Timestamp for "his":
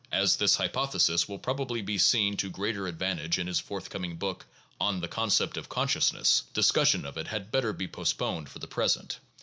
3.45-3.59